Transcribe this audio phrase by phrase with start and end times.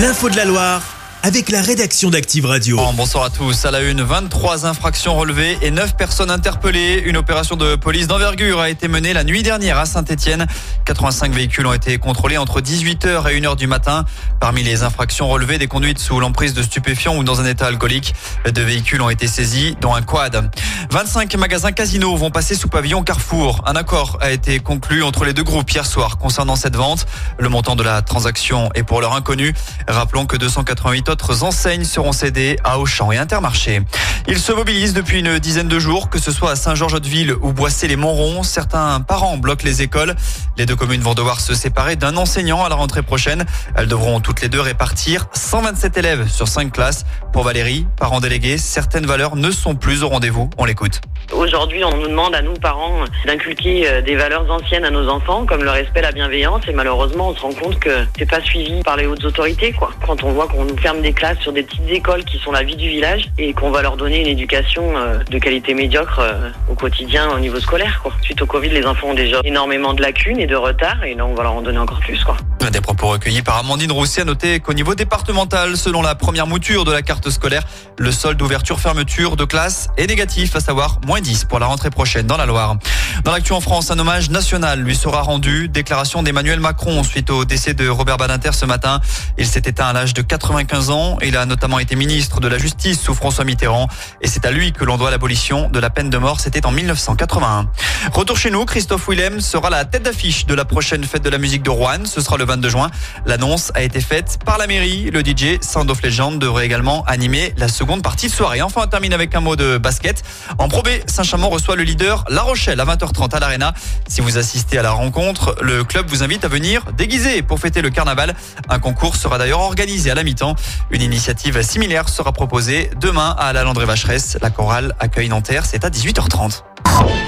[0.00, 0.89] L'info de la Loire
[1.22, 2.76] avec la rédaction d'Active Radio.
[2.76, 3.66] Bon, bonsoir à tous.
[3.66, 7.02] À la une, 23 infractions relevées et 9 personnes interpellées.
[7.04, 10.46] Une opération de police d'envergure a été menée la nuit dernière à Saint-Etienne.
[10.86, 14.06] 85 véhicules ont été contrôlés entre 18h et 1h du matin.
[14.40, 18.14] Parmi les infractions relevées, des conduites sous l'emprise de stupéfiants ou dans un état alcoolique.
[18.50, 20.50] Deux véhicules ont été saisis, dont un quad.
[20.90, 23.62] 25 magasins casinos vont passer sous pavillon Carrefour.
[23.66, 27.06] Un accord a été conclu entre les deux groupes hier soir concernant cette vente.
[27.38, 29.52] Le montant de la transaction est pour l'heure inconnu.
[29.86, 33.82] Rappelons que 288 autres enseignes seront cédées à Auchan et Intermarché.
[34.28, 38.42] Ils se mobilisent depuis une dizaine de jours, que ce soit à Saint-Georges-de-Ville ou Boissé-les-Montrons.
[38.42, 40.14] Certains parents bloquent les écoles.
[40.56, 43.44] Les deux communes vont devoir se séparer d'un enseignant à la rentrée prochaine.
[43.74, 47.04] Elles devront toutes les deux répartir 127 élèves sur 5 classes.
[47.32, 50.48] Pour Valérie, parents délégués, certaines valeurs ne sont plus au rendez-vous.
[50.58, 51.00] On l'écoute.
[51.32, 55.46] Aujourd'hui, on nous demande à nous, parents, d'inculquer euh, des valeurs anciennes à nos enfants,
[55.46, 58.82] comme le respect, la bienveillance, et malheureusement, on se rend compte que c'est pas suivi
[58.82, 59.90] par les hautes autorités, quoi.
[60.04, 62.62] Quand on voit qu'on nous ferme des classes sur des petites écoles qui sont la
[62.62, 66.50] vie du village, et qu'on va leur donner une éducation euh, de qualité médiocre euh,
[66.68, 68.02] au quotidien au niveau scolaire.
[68.22, 71.26] Suite au Covid, les enfants ont déjà énormément de lacunes et de retard, et là,
[71.26, 72.36] on va leur en donner encore plus, quoi.
[72.72, 76.84] Des propos recueillis par Amandine Rousset a noté qu'au niveau départemental, selon la première mouture
[76.84, 77.62] de la carte scolaire,
[77.98, 82.26] le solde d'ouverture-fermeture de classe est négatif, à savoir moins 10 pour la rentrée prochaine
[82.26, 82.76] dans la Loire.
[83.24, 85.68] Dans l'actu en France, un hommage national lui sera rendu.
[85.68, 89.00] Déclaration d'Emmanuel Macron suite au décès de Robert Badinter ce matin.
[89.36, 91.18] Il s'est éteint à l'âge de 95 ans.
[91.22, 93.88] Il a notamment été ministre de la Justice sous François Mitterrand.
[94.22, 96.40] Et c'est à lui que l'on doit l'abolition de la peine de mort.
[96.40, 97.66] C'était en 1981.
[98.12, 101.38] Retour chez nous, Christophe Willem sera la tête d'affiche de la prochaine fête de la
[101.38, 102.06] musique de Rouen.
[102.06, 102.90] Ce sera le 22 juin.
[103.26, 105.10] L'annonce a été faite par la mairie.
[105.10, 108.62] Le DJ Sound of devrait également animer la seconde partie de soirée.
[108.62, 110.22] Enfin, on termine avec un mot de basket.
[110.58, 113.74] En Pro Saint-Chamond reçoit le leader La Rochelle à 20h30 à l'Arena.
[114.08, 117.82] Si vous assistez à la rencontre, le club vous invite à venir déguisé pour fêter
[117.82, 118.34] le carnaval.
[118.68, 120.56] Un concours sera d'ailleurs organisé à la mi-temps.
[120.90, 124.38] Une initiative similaire sera proposée demain à la Landré Vacheresse.
[124.42, 126.62] La chorale accueille Nanterre, c'est à 18h30.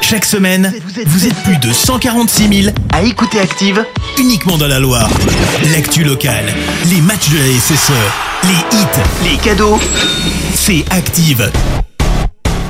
[0.00, 0.72] Chaque semaine,
[1.06, 3.84] vous êtes plus de 146 000 à écouter Active
[4.18, 5.10] uniquement dans la Loire.
[5.72, 6.46] L'actu locale,
[6.86, 7.92] les matchs de la SSE,
[8.44, 9.78] les hits, les cadeaux,
[10.54, 11.50] c'est Active.